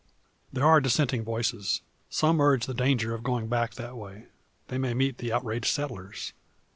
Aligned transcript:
There 0.51 0.65
are 0.65 0.81
dissenting 0.81 1.23
voices. 1.23 1.81
Some 2.09 2.41
urge 2.41 2.65
the 2.65 2.73
danger 2.73 3.13
of 3.13 3.21
going 3.21 3.49
back 3.49 3.75
that 3.75 3.95
way. 3.95 4.25
They 4.67 4.79
may 4.79 4.95
meet 4.95 5.19
the 5.19 5.31
outraged 5.31 5.67
settlers. 5.67 6.33